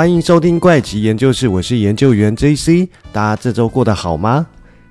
[0.00, 4.46] 欢迎收听怪奇研究室，我是研究员 JC，大家这周过得好吗？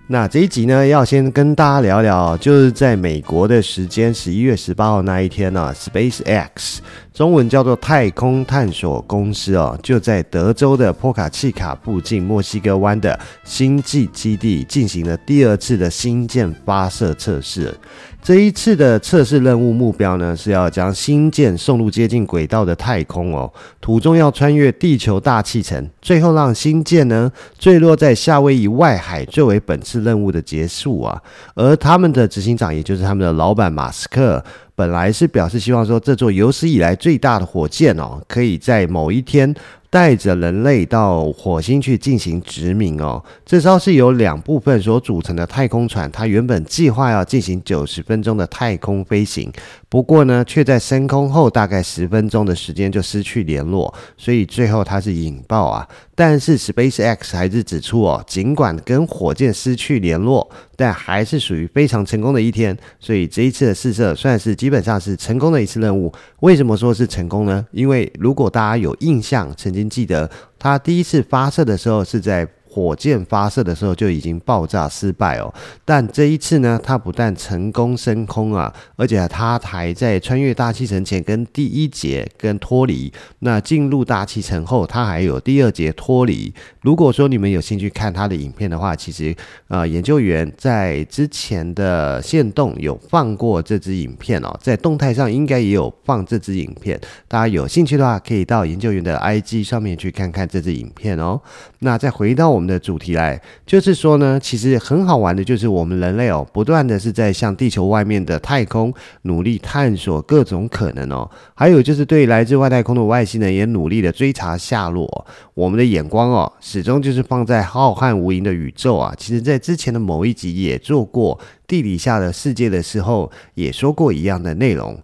[0.05, 6.77] 那这一集呢，要先跟大家聊聊，就是在美国的时间十一月十八号那一天呢，啊，SpaceX。
[7.13, 17.75] 中文叫做太空探索公司哦，就在德州的波卡契卡附近墨西哥湾的星际基地进行了第二次的星舰发射测试。
[18.21, 31.21] 这一次的测试任务目标呢，是要将星舰送入接近轨道的太空哦，途中要穿越地球大气层，最后让星舰呢坠落在夏威夷外海，作为本次任务的结束啊。
[31.55, 34.41] 而他们的执行长，也就是他们的老板马斯克。
[34.79, 39.53] 本来是表示希望说，这座有史以来最大的火箭哦，可以在某一天。
[39.91, 49.51] 带着人类到火星去进行殖民哦，这艘是由两部分所组成的太空船，它原本计划要进行九十分钟的太空飞行，
[49.89, 55.87] 不过呢，却在升空后大概十分钟的时间就失去联络，所以最后它是引爆啊。
[56.13, 66.13] 但是 SpaceX 还是指出哦，尽管跟火箭失去联络，但还是属于非常成功的一天，所以这一次的试射算是基本上是成功的一次任务。
[66.41, 67.65] 为什么说是成功呢？
[67.71, 69.78] 因为如果大家有印象，曾经。
[69.79, 72.47] 您记得它第一次发射的时候是在。
[72.71, 75.51] 火箭发射的时候就已经爆炸失败哦，
[75.83, 86.53] 但这一次呢，它不但成功升空啊，而且它还在穿越大气层前跟第一节跟脱离，那进入大气层后，它还有第二节脱离。
[86.81, 89.35] 如果说你们有兴趣看它的影片的话，其实
[89.67, 101.41] 呃，研究员在之前的线动有放过这支影片哦，在动态上应该也有放这支影片，大家有兴趣的话，可以到研究员的 IG 上面去看看这支影片哦。
[101.79, 102.58] 那再回到。
[102.59, 115.25] 我们的主题来，就是说呢，其实很好玩的，就是我们人类哦，不断的是在向地球外面的太空努力探索各种可能哦，还有就是对来自外太空的外星人也努力的追查下落。
[115.53, 119.15] 我们的眼光哦，始终就是放在浩瀚无垠的宇宙啊。
[119.17, 125.01] 其实，在之前的某一集也做过地底下的世界的时候，也说过一样的内容。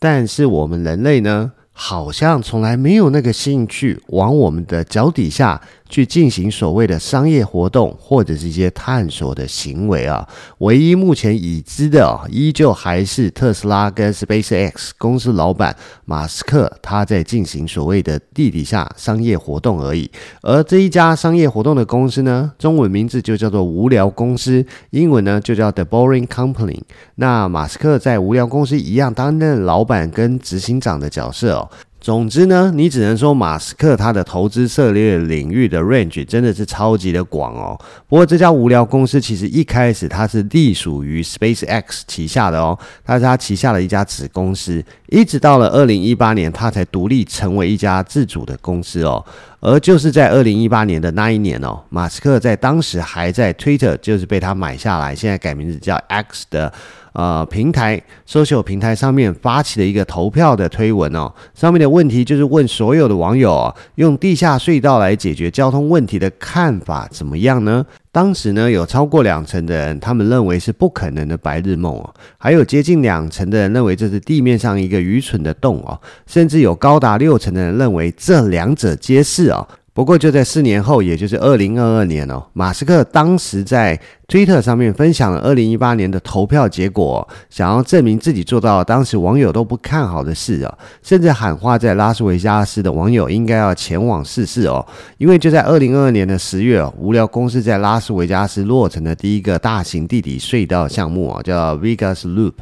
[0.00, 5.60] 但是我们人类呢，好像从来没有那个兴趣往我们的脚底下。
[5.88, 10.26] 去进行所谓的商业活动或者是一些探索的行为啊，
[10.58, 20.10] 唯一目前已知的啊，依旧还是特斯拉跟 SpaceX 公司老板马斯克他在进行所谓的地底下商业活动而已。
[20.42, 26.80] 而这一家商业活动的公司呢，中文名字就叫做无聊公司，英文呢就叫 The Boring Company。
[27.16, 31.70] 那马斯克在无聊公司一样担任老板跟执行长的角色哦。
[31.98, 37.76] 总之呢，你只能说马斯克他的投资策略领域的 range 真的是超级的广哦。
[38.06, 49.24] 不过这家无聊公司其实一开始它是隶属于 SpaceX 旗下的哦，它是它旗下的一家子公司，一直到了二零一八年，它才独立成为一家自主的公司哦。
[49.60, 56.72] 而就是在二零一八年的那一年哦，马斯克在当时还在 Twitter 就是被他买下来，现在改名字叫 X 的。
[57.12, 67.86] 呃，平台 social 平台上面发起了一个投票的推文哦，上面的问题就是问所有的网友，用地下隧道来解决交通问题的看法怎么样呢？
[68.16, 79.68] 当时呢，有超过两成的人，他们认为是不可能的白日梦哦，还有接近两成的人认为这是地面上一个愚蠢的洞哦，甚至有高达六成的人认为这两者皆是哦。
[79.96, 83.98] 不过就在四年后，也就是二零二二年哦，马斯克当时在
[84.28, 94.86] 推特上面分享了二零一八年的投票结果，想要证明自己做到了当时网友都不看好的事啊，甚至喊话在拉斯维加斯的网友应该要前往试试哦，
[95.16, 102.52] 因为就在二零二二年的十月，无聊公司在拉斯维加斯落成的第一个大型地底隧道项目啊，叫 Vegas Loop。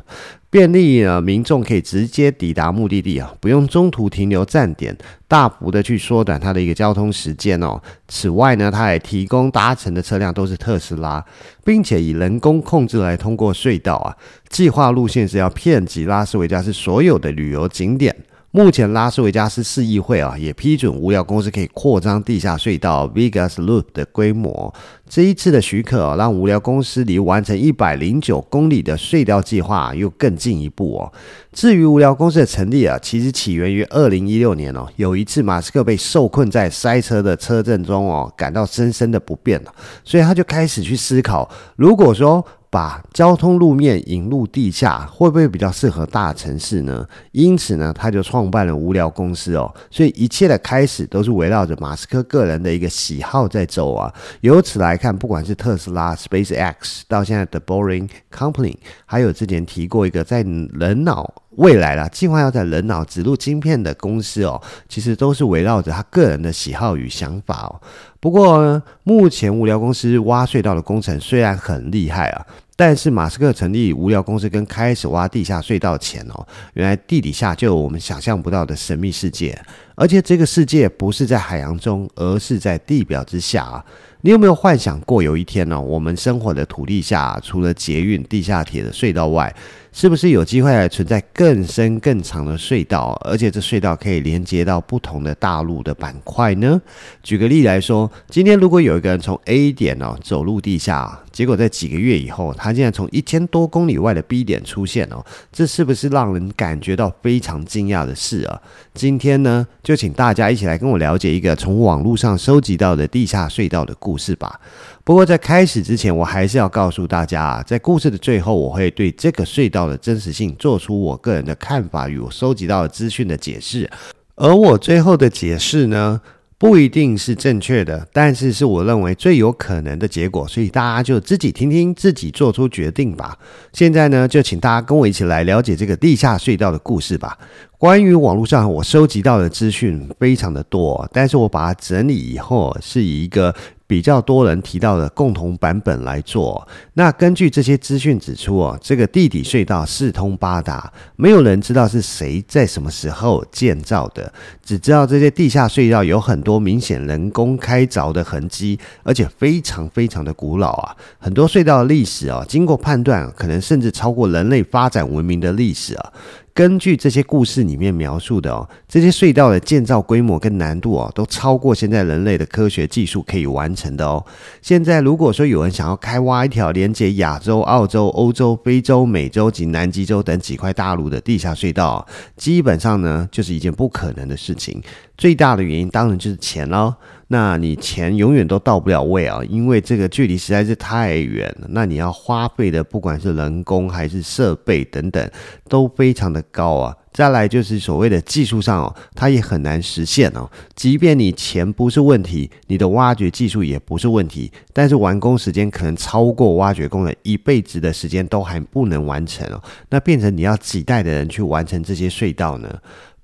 [0.54, 7.82] 便利呢，民众可以直接抵达目的地啊，不用中途停留站点，大幅的去缩短它的一个交通时间哦。
[8.06, 11.24] 此外呢，它也提供搭乘的车辆都是特斯拉，
[11.64, 14.14] 并且以人工控制来通过隧道啊。
[14.48, 18.14] 计划路线是要遍及拉斯维加斯所有的旅游景点。
[18.56, 24.72] 目前，拉斯维加斯市议会啊也批准无聊公司可以扩张地下隧道 Vegas Loop 的规模。
[25.08, 31.12] 这一次的许可啊，让无聊公司离完成一百零九公里的隧道计划又更进一步哦。
[31.52, 34.86] 至于无聊公司的成立啊，其实起源于二零一六年哦。
[34.94, 39.74] 有一次，马斯克被受困在塞车的车阵中哦，感到深深的不便了，
[40.04, 42.46] 所以他就开始去思考，如果说。
[42.74, 47.06] 把交通路面引入地下，会不会比较适合大城市呢？
[47.30, 49.72] 因此呢，他就创办了无聊公司哦。
[49.92, 54.12] 所以一切的开始都是围绕着马斯克个人的一个喜好在走啊。
[54.40, 58.76] 由此来看，不管是特斯拉、SpaceX，到现在的 Boring Company，
[59.06, 67.80] 还有之前提过一个在人脑未来啦，计划要在人脑植入晶片的公司哦，其实都是围绕着他个人的喜好与想法哦。
[68.18, 79.56] 不过呢，目前无聊公司挖隧道的工程虽然很厉害啊，但是马斯克成立无聊公司跟开始挖地下隧道前哦，原来地底下就有我们想象不到的神秘世界，
[79.94, 83.84] 而且这个世界不是在海洋中，而是在地表之下啊。
[84.22, 89.54] 你有没有幻想过有一天呢，我们生活的土地下，除了捷运、地下铁的隧道外，
[89.92, 93.10] 是不是有机会来存在更深更长的隧道？
[93.22, 96.80] 而且这隧道可以连接到不同的大陆的板块呢？
[97.22, 105.22] 举个例来说，今天如果有一个人从 A 点哦走入地下，结果在几个月以后，他竟然从一千多公里外的 B 点出现哦，
[105.52, 108.58] 这是不是让人感觉到非常惊讶的事啊？
[108.94, 114.58] 今天呢，就请大家一起来跟我了解一个从网络上收集到的地下隧道的故事吧。
[115.04, 123.90] 不过在开始之前，我还是要告诉大家啊，在故事的最后，我会对这个隧道的真实性做出我个人的看法与我收集到的资讯的解释。
[124.36, 126.18] 而我最后的解释呢，
[126.64, 133.36] 不一定是正确的，但是是我认为最有可能的结果，所以大家就自己听听，自己做出决定吧。
[133.74, 137.36] 现在呢，就请大家跟我一起来了解这个地下隧道的故事吧。
[137.76, 143.54] 关于网络上我收集到的资讯非常的多，但是我把它整理以后，是以一个
[143.86, 146.66] 比较多人提到的共同版本来做。
[146.94, 154.32] 那根据这些资讯指出哦，这个地底隧道四通八达，没有人知道是谁在什么时候建造的，
[154.64, 160.96] 只知道这些地下隧道有很多明显人工开凿的痕迹，而且非常非常的古老啊。
[161.18, 166.12] 很多隧道的历史啊，经过判断，可能甚至超过人类发展文明的历史啊。
[166.54, 174.24] 根据这些故事里面描述的哦，这些隧道的建造规模跟难度哦，都超过现在人类的科学技术可以完成的哦。
[174.62, 182.06] 现在如果说有人想要开挖一条连接亚洲、澳洲、欧洲、非洲、美洲及南极洲等几块大陆的地下隧道，
[182.36, 184.80] 基本上呢，就是一件不可能的事情。
[185.18, 186.94] 最大的原因当然就是钱喽。
[187.28, 191.66] 那你钱永远都到不了位啊，因为这个距离实在是太远了。
[191.70, 195.30] 那你要花费的，不管是人工还是设备等等，
[195.68, 196.96] 都非常的高啊。
[197.12, 200.50] 再来就是所谓的技术上哦，它也很难实现哦。
[200.74, 209.62] 即便你钱不是问题，你的挖掘技术也不是问题，但是完工时间可能超过挖掘工人一辈子的时间都还不能完成哦。
[209.90, 212.68] 那变成你要几代的人去完成这些隧道呢？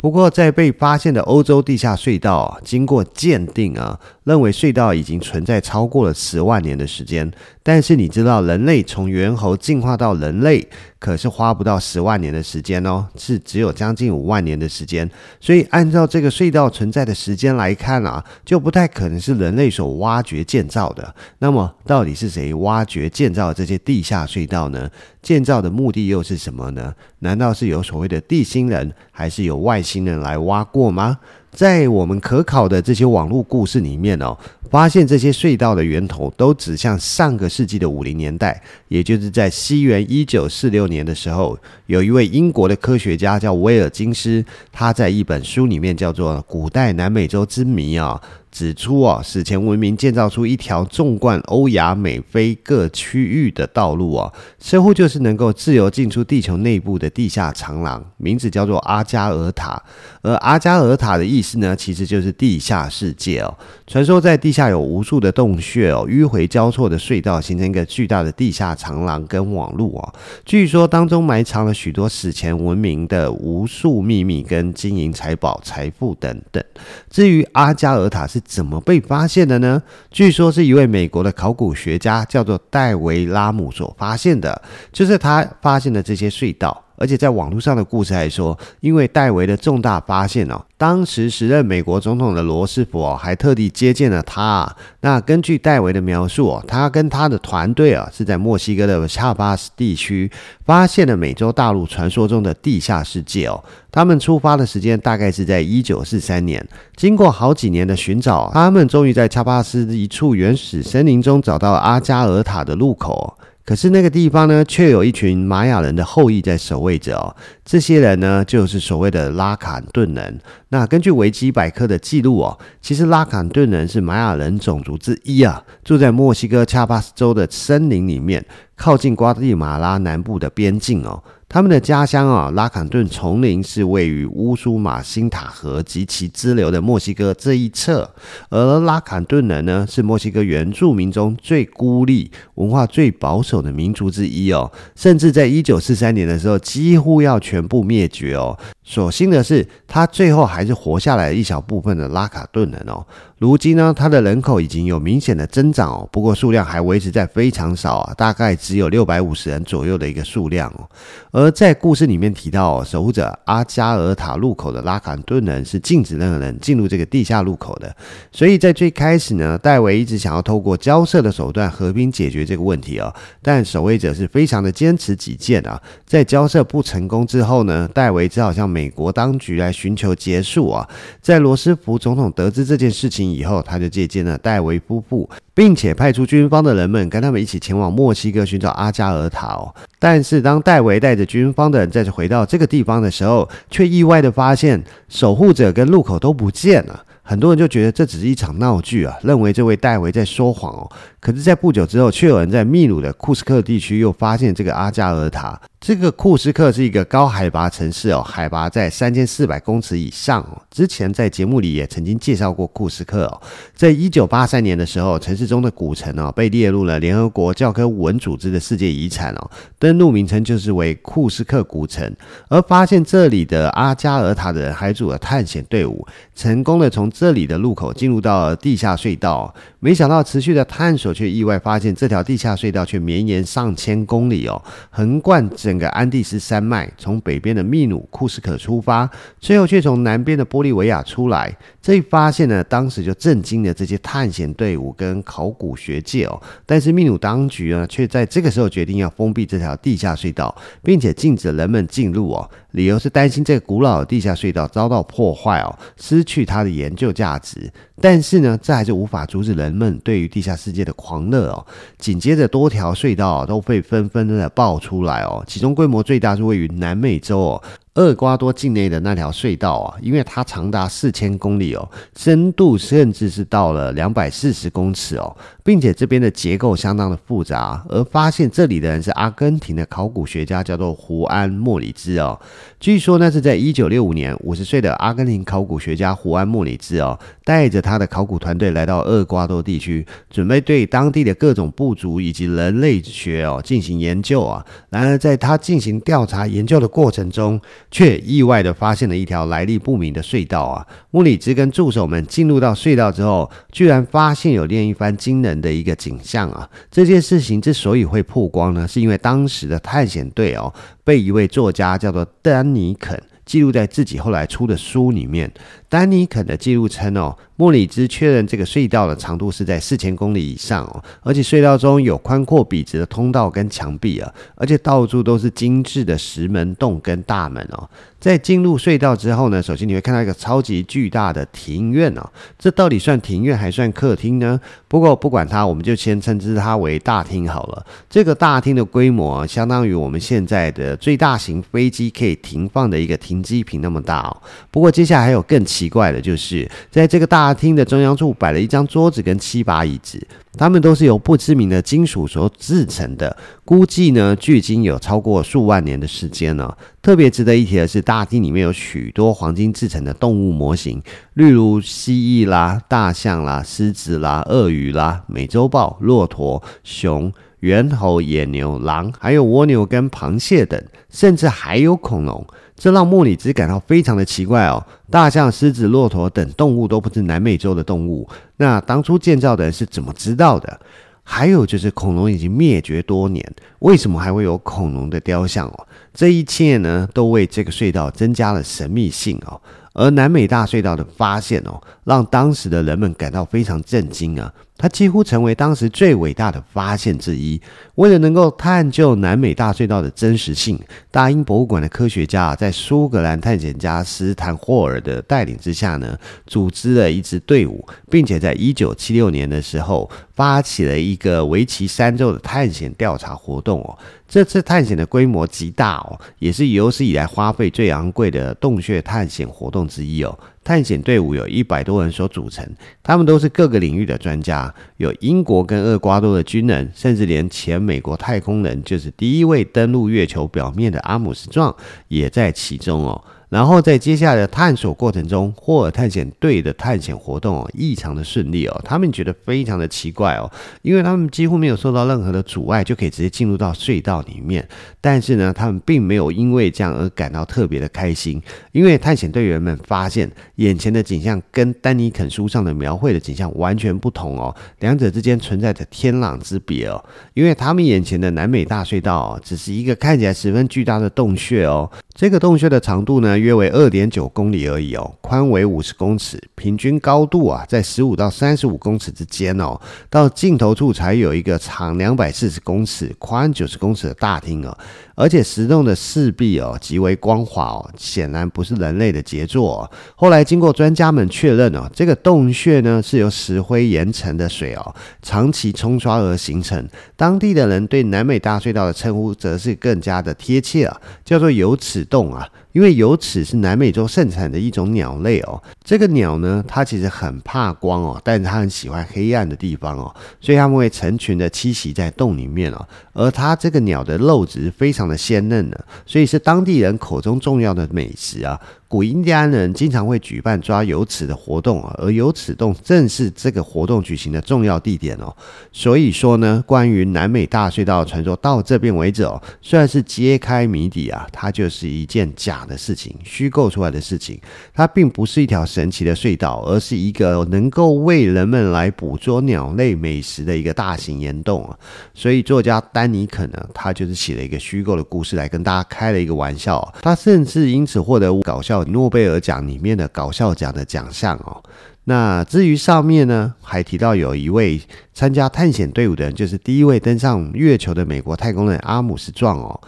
[0.00, 7.30] 不过，在被发现的欧洲地下隧道啊，经过鉴定啊，认为隧道已经存在超过了十万年的时间。
[7.62, 10.66] 但是你知道，人类从猿猴进化到人类，
[10.98, 15.08] 可是花不到十万年的时间哦，是只有将近五万年的时间。
[15.38, 21.14] 所以，按照这个隧道存在的时间来看啊，就不太可能是人类所挖掘建造的。
[21.40, 24.88] 那么，到底是谁挖掘建造这些地下隧道呢？
[25.22, 26.94] 建造的目的又是什么呢？
[27.18, 31.18] 难道是有所谓的地心人，还是有外星人来挖过吗？
[31.52, 34.36] 在我们可考的这些网络故事里面哦，
[34.70, 48.20] 发现这些隧道的源头都指向上个世纪的五零年代，也就是在西元一九四六年的时候，有一位英国的科学家叫威尔金斯，他在一本书里面叫做《古代南美洲之谜》啊。
[48.52, 59.80] 指出啊，史前文明建造出一条纵贯欧亚美非各区域的道路啊，似乎就是能够自由进出地球内部的地下长廊，名字叫做阿加尔塔。
[60.20, 63.54] 而阿加尔塔的意思呢，其实就是地下世界哦。
[63.86, 70.14] 传说在地下有无数的洞穴哦，迂回交错的隧道形成一个巨大的地下长廊跟网路哦。
[70.44, 76.62] 据说当中埋藏了许多史前文明的无数秘密跟金银财宝、财富等等。
[77.08, 79.82] 至于阿加尔塔是怎么被发现的呢？
[80.10, 86.84] 据说是一位美国的考古学家叫做戴维拉姆所发现的，就是他发现的这些隧道。
[87.00, 94.70] 而且在网络上的故事还说，因为戴维的重大发现哦，当时时任美国总统的罗斯福哦，还特地接见了他。
[95.00, 100.30] 那根据戴维的描述哦，他跟他的团队啊，是在墨西哥的恰巴斯地区
[100.66, 103.64] 发现了美洲大陆传说中的地下世界哦。
[103.90, 106.62] 他们出发的时间大概是在一九四三年，
[106.96, 113.34] 经过好几年的寻找，他们终于在恰巴斯一处原始森林中找到阿加尔塔的入口。
[113.64, 117.34] 可是那个地方呢，却有一群玛雅人的后裔在守卫着哦。
[117.64, 120.40] 这些人呢，就是所谓的拉坎顿人。
[120.70, 131.22] 那根据维基百科的记录哦，其实拉坎顿人是玛雅人种族之一啊，住在墨西哥恰巴斯州的森林里面，靠近瓜地马拉南部的边境哦。
[131.52, 138.08] 他们的家乡啊，拉坎顿丛林是位于乌苏马辛塔河及其支流的墨西哥这一侧，
[138.50, 148.56] 而拉坎顿人呢，是墨西哥原住民中最孤立、文化最保守的民族之一哦，甚至在一九四三年的时候，几乎要全部灭绝哦。
[148.84, 153.04] 所幸的是，他最后还是活下来一小部分的拉卡顿人哦。
[153.40, 160.86] 如今呢，它的人口已经有明显的增长哦，不过数量还维持在非常少啊，大概只有六百五十人左右的一个数量哦。
[161.30, 167.96] 而在故事里面提到哦，守护者阿加尔塔路口的拉坎顿人是禁止任何人进入这个地下入口的，
[168.30, 180.86] 所以在最开始呢，戴维一直想要透过交涉的手段和平解决这个问题哦，但守卫者是非常的坚持己见啊，在交涉不成功之后呢，戴维只好向美国当局来寻求结束啊，
[181.22, 189.74] 在罗斯福总统得知这件事情以后，他就接见了戴维夫妇，并且派出军方的人们跟他们一起前往墨西哥寻找阿加尔塔哦。
[189.98, 197.04] 但是当戴维带着军方的人再次回到这个地方的时候，却意外的发现守护者跟路口都不见了。
[197.22, 200.90] 很多人就觉得这只是一场闹剧啊，认为这位戴维在说谎哦。
[201.20, 205.60] 可是，在不久之后，却有人在秘鲁的库斯克地区又发现这个阿加尔塔。
[205.80, 210.60] 这个库斯克是一个高海拔城市哦，海拔在三千四百公尺以上哦。
[210.70, 213.40] 之前在节目里也曾经介绍过库斯克哦。
[213.74, 222.14] 在一九八三年的时候，城市中的古城哦被列入了联合国教科文组织的世界遗产哦，登录名称就是为库斯克古城。
[222.48, 229.54] 而发现这里的阿加尔塔的人还组了探险队伍，成功的从这里的入口进入到了地下隧道。
[229.78, 239.08] 没想到持续的探索，却意外发现这条地下隧道却绵延上千公里哦，横贯整整个安第斯山脉，从北边的秘鲁库斯克出发，
[239.38, 241.56] 最后却从南边的玻利维亚出来。
[241.80, 246.42] 这一发现呢，当时就震惊了这些探险队伍跟考古学界哦。
[246.66, 252.50] 但是秘鲁当局呢，却在这个时候决定要封闭这条地下隧道，并且禁止人们进入哦。
[252.72, 257.70] 理由是担心这个古老的地下隧道遭到破坏哦，失去它的研究价值。
[258.00, 261.66] 但是呢，这还是无法阻止人们对于地下世界的狂热哦。
[261.98, 267.62] 紧接着，多条隧道都被纷纷的爆出来哦，其中规模最大是位于南美洲哦。
[268.00, 277.84] 厄瓜多境内的那条隧道啊，因为它长达四千公里哦，深度甚至是到了两百四十公尺哦，并且这边的结构相当的复杂。
[277.90, 282.40] 而发现这里的人是阿根廷的考古学家，叫做胡安·莫里兹哦。
[282.80, 294.64] 据说那是在一九六五年，五十岁的阿根廷考古学家胡安·莫里兹哦，带着他的考古团队来到厄瓜多地区，准备对当地的各种部族以及人类学哦进行研究啊。
[294.88, 300.86] 然而，在他进行调查研究的过程中，却意外地发现了一条来历不明的隧道啊！
[301.10, 306.68] 莫里兹跟助手们进入到隧道之后，居然发现有另一番惊人的一个景象啊！
[306.90, 313.20] 这件事情之所以会曝光呢，是因为当时的探险队哦，被一位作家叫做丹尼肯
[313.50, 315.50] 记录在自己后来出的书里面。
[315.88, 327.90] 丹尼肯的记录称哦，莫里兹确认这个隧道的长度是在四千公里以上哦，而且隧道中有宽阔笔直的通道跟墙壁啊，而且到处都是精致的石门洞跟大门哦。
[328.20, 332.22] 在进入隧道之后呢，首先你会看到一个超级巨大的庭院哦，
[332.56, 334.60] 这到底算庭院还算客厅呢？
[334.86, 337.84] 不过不管它，我们就先称之它为大厅好了。
[338.08, 344.36] 这个大厅的规模啊相当于我们现在的最大型飞机可以停放的一个厅机坪那么大哦。
[344.70, 350.20] 不过接下来还有更奇怪的就是，在这个大厅的中央处摆了一张桌子跟七把椅子，
[350.58, 356.76] 它们都是由不知名的金属所制成的，估计呢距今有超过数万年的时间了。
[357.02, 361.02] 特别值得一提的是，大厅里面有许多黄金制成的动物模型，
[361.34, 372.46] 例如蜥蜴啦、大象啦、狮子啦、鳄鱼啦、美洲豹、骆驼、熊、猿猴、野牛、狼，还有蜗牛跟螃蟹等，甚至还有恐龙。
[372.80, 380.80] 这让莫里兹感到非常的奇怪哦，大象、狮子、骆驼等动物都不是南美洲的动物，那当初建造的人是怎么知道的？
[381.22, 383.44] 还有就是恐龙已经灭绝多年，
[383.80, 385.86] 为什么还会有恐龙的雕像哦？
[386.14, 389.60] 这一切呢，都为这个隧道增加了神秘性哦。
[389.92, 394.50] 而南美大隧道的发现哦，让当时的人们感到非常震惊啊。
[394.80, 397.60] 它几乎成为当时最伟大的发现之一。
[397.96, 413.98] 为了能够探究南美大隧道的真实性，大英博物馆的科学家在苏格兰探险家斯坦霍尔的带领之下呢，组织了一支队伍，并且在一九七六年的时候发起了一个为期三周的探险调查活动哦。
[414.26, 420.38] 这次探险的规模极大哦，也是有史以来花费最昂贵的洞穴探险活动之一哦。
[420.62, 422.66] 探险队伍有一百多人所组成，
[423.02, 431.74] 他们都是各个领域的专家，有英国跟厄瓜多的军人，甚至连前美国太空人，就是第一位登陆月球表面的阿姆斯壮
[432.08, 433.24] 也在其中哦。
[433.50, 440.48] 然后在接下来的探索过程中，霍尔探险队的探险活动哦异常的顺利哦，他们觉得非常的奇怪哦，
[440.82, 444.66] 因为他们几乎没有受到任何的阻碍，就可以直接进入到隧道里面。
[445.00, 448.40] 但是呢，他们并没有因为这样而感到特别的开心，
[448.70, 457.04] 因为探险队员们发现眼前的景象跟丹尼肯书上的描绘的景象完全不同哦，两者之间存在着天壤之别哦，
[457.34, 469.80] 因为他们眼前的南美大隧道哦，只是一个看起来十分巨大的洞穴哦，这个洞穴的长度呢，约为二点九公里而已哦，宽为五十公尺，平均高度啊在十五到三十五公尺之间哦。
[470.08, 474.76] 到尽头处才有一个长两百四十公尺、宽九十公尺的大厅哦。
[475.16, 479.90] 而且石洞的四壁哦极为光滑哦，显然不是人类的杰作哦。
[480.14, 486.88] 后来经过专家们确认哦，这个洞穴呢是由石灰岩层的水哦长期冲刷而形成。
[487.16, 492.48] 当地的人对南美大隧道的称呼则是更加的贴切啊，叫做有齿洞啊。
[492.72, 502.86] 因为有齿是南美洲盛产的一种鸟类哦，这个鸟呢，它其实很怕光哦，但是它很喜欢黑暗的地方哦，所以它们会成群的栖息在洞里面哦。
[503.12, 508.58] 而它这个鸟的肉质非常的鲜嫩的，所以是当地人口中重要的美食啊。
[508.88, 515.32] 古印第安人经常会举办抓有齿的活动啊，而有齿洞正是这个活动举行的重要地点哦。
[515.72, 524.40] 所以说呢，关于南美大隧道的传说到这边为止哦，虽然是揭开谜底啊，它就是一件假的事情，虚构出来的事情。
[524.74, 531.78] 它并不是一条神奇的隧道，而是一个能够为人们来捕捉鸟类美食的一个大型岩洞啊。
[532.12, 538.84] 所以作家丹尼肯呢，他就是写了一个虚构的故事来跟大家开了一个玩笑，他甚至因此获得搞笑。
[538.84, 541.62] 诺贝尔奖里面的搞笑奖的奖项哦，
[542.04, 544.80] 那至于上面呢，还提到有一位
[545.12, 549.80] 参加探险队伍的人，就是第一位登上月球的美国太空人阿姆斯壮哦。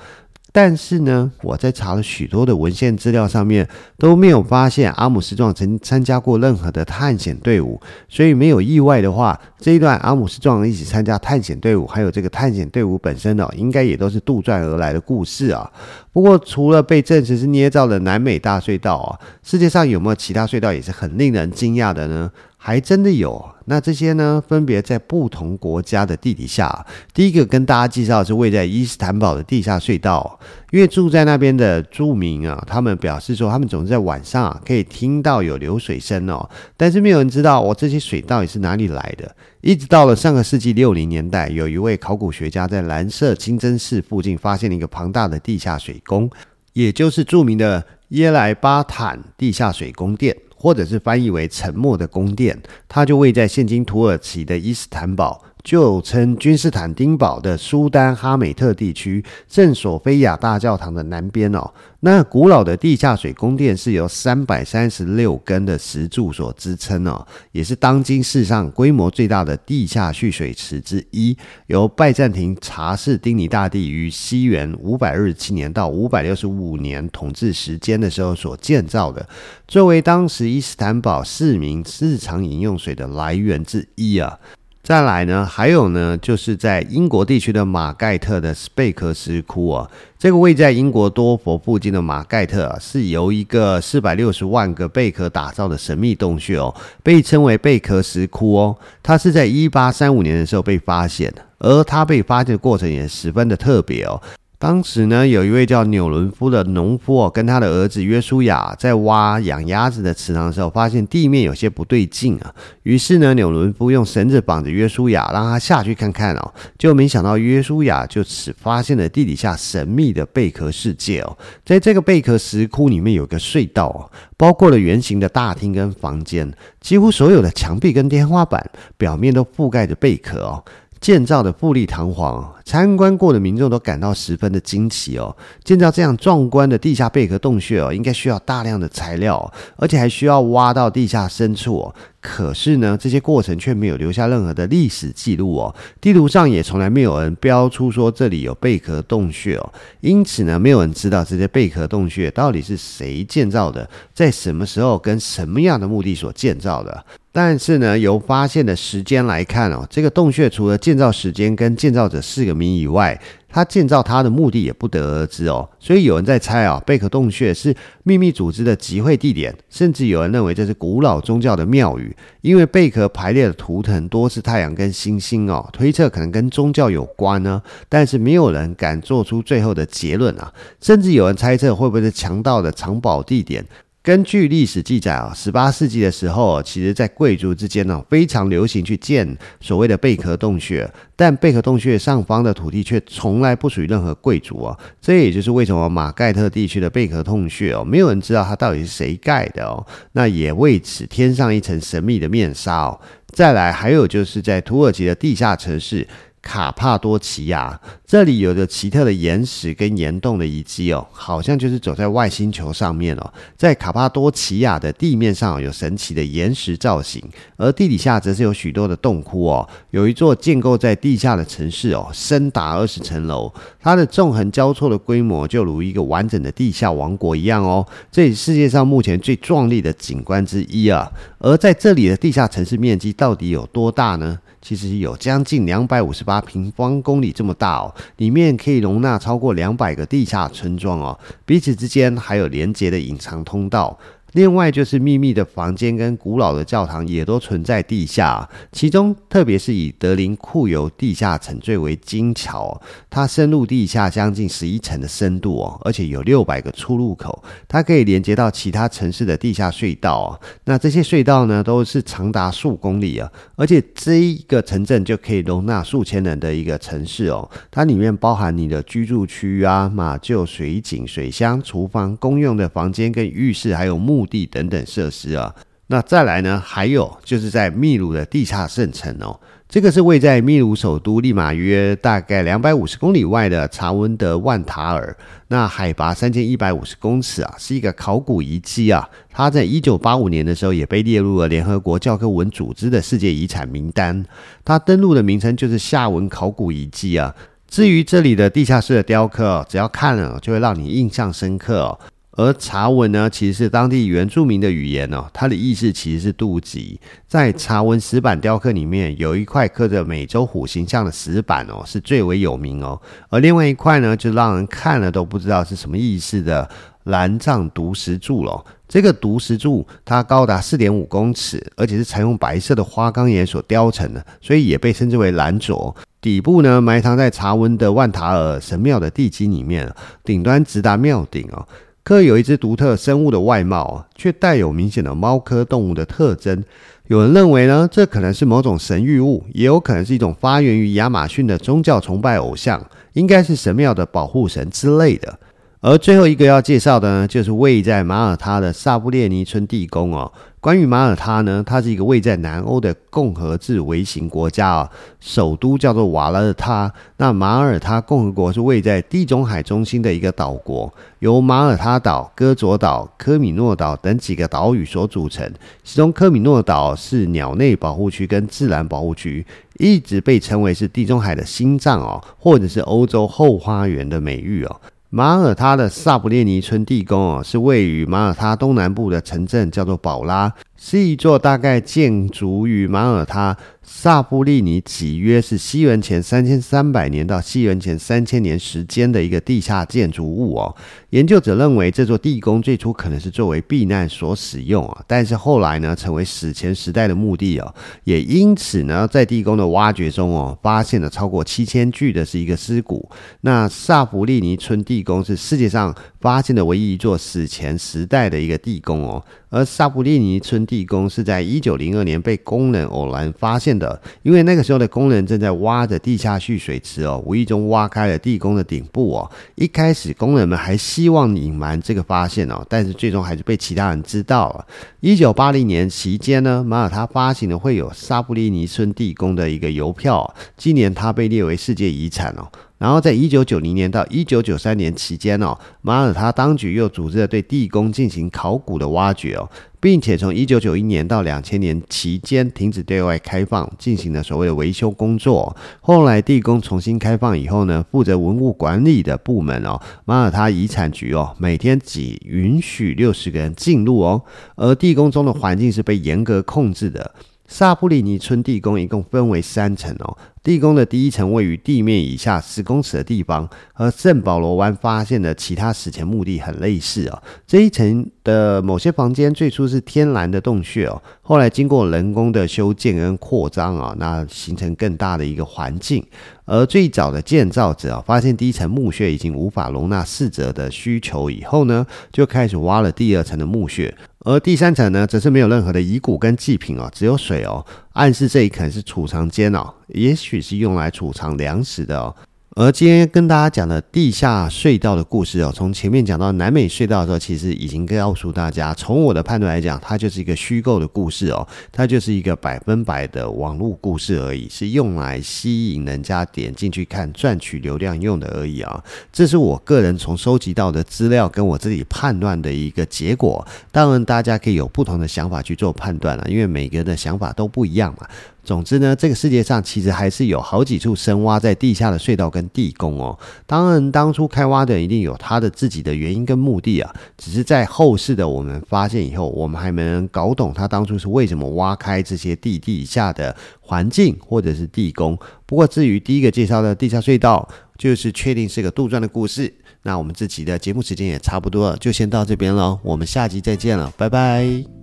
[0.54, 3.66] 但是呢，我在查了许多的文献资料上面
[3.96, 15.70] 都没有发现阿姆斯壮曾参加过任何的探险队伍，所以没有意外的话，这一段阿姆斯壮一起参加探险队伍，还有这个探险队伍本身哦，应该也都是杜撰而来的故事啊。
[16.12, 22.30] 不过，除了被证实是捏造的南美大隧道啊，世界上有没有其他隧道也是很令人惊讶的呢？
[22.64, 26.86] 还真的有，那这些呢，分别在不同国家的地底下。
[27.12, 30.38] 第一个跟大家介绍是位在伊斯坦堡的地下隧道，
[30.70, 39.34] 因为住在那边的住民啊，他们表示说，他们总是在晚上啊可以听到有流水声哦，但是没有人知道哦，这些水到底是哪里来的。
[39.60, 46.30] 一直到了上个世纪六零年代，有一位考古学家在蓝色清真寺附近发现了一个庞大的地下水宫，
[46.74, 50.36] 也就是著名的耶莱巴坦地下水宫殿。
[50.62, 55.42] 或者是翻译为“沉默的宫殿”，它就位在现今土耳其的伊斯坦堡。
[55.62, 71.36] 就称君士坦丁堡的苏丹哈美特地区圣索菲亚大教堂的南边哦，那古老的地下水宫殿是由三百三十六根的石柱所支撑哦，也是当今世上规模最大的地下蓄水池之一，
[71.68, 79.28] 由拜占庭查士丁尼大帝于西元五百二十七年到五百六十五年统治时间的时候所建造的，
[79.68, 84.38] 作为当时伊斯坦堡市民日常饮用水的来源之一啊。
[84.82, 98.76] 再来呢，还有呢，就是在英国地区的马盖特的贝壳石窟啊，这个位在英国多佛附近的马盖特啊，是由一个四百六十万个贝壳打造的神秘洞穴哦，被称为贝壳石窟哦。
[99.04, 104.20] 它是在一八三五年的时候被发现的，而它被发现的过程也十分的特别哦。
[104.62, 112.54] 当时呢，有一位叫纽伦夫的农夫哦，跟他的儿子约书亚在挖养鸭子的池塘的时候，发现地面有些不对劲啊。
[112.84, 116.54] 于是呢，纽伦夫用绳子绑着约书亚，让他下去看看哦。
[116.78, 121.36] 就没想到约书亚就此发现了地底下神秘的贝壳世界哦。
[121.64, 126.48] 在这个贝壳石窟里面有个隧道哦，包括了圆形的大厅跟房间，
[126.80, 130.62] 几乎所有的墙壁跟天花板表面都覆盖着贝壳哦。
[131.02, 135.36] 建造的富丽堂皇，参观过的民众都感到十分的惊奇哦。
[135.64, 141.94] 建造这样壮观的地下贝壳洞穴哦，应该需要大量的材料，而且还需要挖到地下深处哦。
[142.20, 145.74] 可是呢，这些过程却没有留下任何的历史记录哦。
[146.00, 149.72] 地图上也从来没有人标出说这里有贝壳洞穴哦。
[150.02, 157.04] 因此呢，没有人知道这些贝壳洞穴到底是谁建造的，在什么时候跟什么样的目的所建造的。
[157.34, 163.18] 但是呢，由发现的时间来看哦，这个洞穴除了建造时间跟建造者四个谜以外，
[163.48, 165.66] 它建造它的目的也不得而知哦。
[165.80, 177.62] 所以有人在猜啊，贝壳洞穴是秘密组织的集会地点，甚至有人认为这是古老宗教的庙宇，因为贝壳排列的图腾多是太阳跟星星哦，推测可能跟宗教有关呢。
[177.88, 183.64] 但是没有人敢做出最后的结论啊，甚至有人猜测会不会是强盗的藏宝地点。
[184.02, 194.76] 根据历史记载啊，十八世纪的时候，其实在贵族之间呢，非常流行去建所谓的贝壳洞穴，但贝壳洞穴上方的土地却从来不属于任何贵族啊。
[195.00, 203.00] 这也就是为什么马盖特地区的贝壳洞穴哦，没有人知道它到底是谁盖的哦，那也为此添上一层神秘的面纱哦。
[203.28, 206.04] 再来，还有就是在土耳其的地下城市。
[206.42, 213.32] 卡帕多奇亚这里有着奇特的岩石跟岩洞的遗迹哦，好像就是走在外星球上面哦。
[213.56, 217.22] 在卡帕多奇亚的地面上有神奇的岩石造型，
[217.56, 219.66] 而地底下则是有许多的洞窟哦。
[219.90, 223.50] 有一座建构在地下的城市哦，深达二十层楼，
[223.80, 227.86] 它的纵横交错的规模就如一个完整的地下王国一样哦。
[228.10, 231.10] 这是世界上目前最壮丽的景观之一啊。
[231.38, 234.38] 而在这里的地下城市面积到底有多大呢？
[234.62, 243.98] 其实有将近两百五十八平方公里这么大哦，里面可以容纳超过两百个地下村庄哦，彼此之间还有连接的隐藏通道。
[244.32, 260.40] 另外就是秘密的房间跟古老的教堂也都存在地下，其中特别是以德林库尤地下城最为精巧，它深入地下将近十一层的深度哦，而且有六百个出入口，它可以连接到其他城市的地下隧道。
[260.64, 274.21] 那这些隧道呢，都是长达数公里啊，而且这一个城镇就可以容纳数千人的一个城市哦，它里面包含你的居住区啊、马厩、水井、水箱、厨房、公用的房间跟浴室，还有木。
[274.22, 275.52] 墓地等等设施啊，
[275.88, 276.62] 那再来呢？
[276.64, 285.16] 还有就是在秘鲁的地下圣城哦，这个是位在秘鲁首都利马约大概两百五十公里外的查温德万塔尔，
[285.48, 289.08] 那海拔三千一百五十公尺啊，是一个考古遗迹啊。
[289.28, 294.24] 它在一九八五年的时候也被列入了联合国教科文组织的世界遗产名单，
[294.64, 297.34] 它登录的名称就是夏文考古遗迹啊。
[297.66, 301.98] 至于这里的地下室的雕刻，只要看了就会让你印象深刻哦。
[302.34, 306.96] 而查文呢，其实是当地原住民的语言哦，它的意思其实是肚脐。
[307.28, 312.98] 在查文石板雕刻里面，有一块刻着美洲虎形象的石板哦，是最为有名哦。
[313.28, 316.66] 而另外一块呢，就让人看了都不知道是什么意思的
[317.04, 318.64] 蓝藏独石柱喽。
[318.88, 325.94] 这个独石柱它高达四点五公尺，而且是采用白色的花岗岩所雕成的，所以也被称之为蓝左。
[326.22, 329.92] 底部呢，埋藏在查文的万塔尔神庙的地基里面，
[330.24, 331.66] 顶端直达庙顶哦。
[332.04, 336.64] 科有一只独特生物的外貌，却带有明显的猫科动物的特征。
[337.06, 345.38] 有人认为呢，这可能是某种神谕物，也有可能是一种发源于亚马逊的宗教崇拜偶像，应该是神庙的保护神之类的。
[345.82, 350.32] 而最后一个要介绍的呢，就是位在马耳他的萨布列尼村地宫哦。
[350.60, 356.92] 关于马耳他呢，它是一个位在南欧的共和制微型国家哦，首都叫做瓦勒他。
[357.16, 365.52] 那马耳他共和国是位在地中海中心的一个岛国，由马耳他岛、戈佐岛、科米诺岛等几个岛屿所组成。
[365.82, 369.44] 其中科米诺岛是鸟类保护区跟自然保护区，
[369.78, 374.80] 一直被称为是地中海的心脏哦，或者是欧洲后花园的美誉哦。
[375.14, 380.50] 马耳他的萨布列尼村地宫哦，是位于马耳他东南部的城镇，叫做宝拉。
[380.84, 390.74] 是一座大概建筑于马耳他萨布利尼，几约是西元前三千三百年到西元前三千年时间的一个地下建筑物哦。
[391.10, 397.74] 研究者认为这座地宫最初可能是作为避难所使用啊，但是后来呢，成为史前时代的墓地哦。
[398.02, 403.08] 也因此呢，在地宫的挖掘中哦，发现了超过七千具的是一个尸骨。
[403.42, 409.24] 那萨布利尼村地宫是世界上发现的唯一一座史前时代的一个地宫哦。
[409.52, 419.30] 而萨布利尼村地宫是在一九零二年被工人偶然发现的，因为那个时候的工人正在挖着地下蓄水池哦，无意中挖开了地宫的顶部哦。
[419.56, 424.66] 一开始工人们还希望隐瞒这个发现哦，但是最终还是被其他人知道了。
[425.00, 432.48] 一九八零年期间呢，马耳他发行了会有萨布利尼村地宫的一个邮票，今年它被列为世界遗产哦。
[432.82, 445.56] 然后在一九九零年到一九九三年期间哦，马耳他当局又组织了对地宫进行考古的挖掘哦，并且从一九九一年到两千年期间停止对外开放，进行了所谓的维修工作。
[445.80, 454.20] 后来地宫重新开放以后呢，负责文物管理的部门哦，马耳他遗产局哦，每天只允许六十个人进入哦，
[454.56, 457.14] 而地宫中的环境是被严格控制的。
[457.46, 467.22] 萨布里尼村地宫一共分为三层哦，地宫的第一层位于地面以下十公尺的地方，和圣保罗湾发现的其他史前墓地很类似哦。
[467.46, 476.04] 这一层的某些房间最初是天然的洞穴哦，后来经过人工的修建跟扩张啊，那形成更大的一个环境。
[476.44, 483.94] 而最早的建造者，发现第一层墓穴已经无法容纳逝者的需求以后呢，就开始挖了第二层的墓穴。
[484.24, 492.14] 而第三层呢，则是没有任何的遗骨跟祭品哦，只有水哦，暗示这一可能是储藏间哦，也许是用来储藏粮食的哦。
[492.54, 508.84] 而今天跟大家讲的地下隧道的故事哦，从前面讲到南美隧道的时候，其实已经告诉大家，从我的判断来讲，它就是一个虚构的故事哦，它就是一个百分百的网络故事而已，是用来吸引人家点进去看、赚取流量用的而已啊。
[509.10, 513.42] 这是我个人从收集到的资料跟我自己判断的一个结果。
[513.70, 518.06] 当然，大家可以有不同的想法去做判断了，因为每个人的想法都不一样嘛。
[518.44, 523.16] 总之呢，这个世界上其实还是有好几处深挖在地下的隧道跟地宫哦。
[523.46, 526.92] 当然，当初开挖的一定有他的自己的原因跟目的啊。
[527.16, 535.16] 只是在后世的我们发现以后，我们还没能搞懂他当初是为什么挖开这些地地下的环境或者是地宫。
[535.46, 539.52] 不过，至于第一个介绍的地下隧道，就是确定是个杜撰的故事。
[539.84, 542.78] 那我们这期的节目时间也差不多了，就先到这边了。
[542.82, 544.81] 我们下集再见了，拜拜。